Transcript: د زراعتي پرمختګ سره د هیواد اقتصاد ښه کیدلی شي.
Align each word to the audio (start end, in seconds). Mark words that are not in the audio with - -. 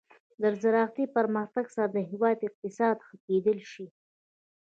د 0.41 0.43
زراعتي 0.61 1.05
پرمختګ 1.15 1.65
سره 1.75 1.87
د 1.91 1.97
هیواد 2.09 2.37
اقتصاد 2.47 2.97
ښه 3.05 3.15
کیدلی 3.25 3.65
شي. 3.73 3.85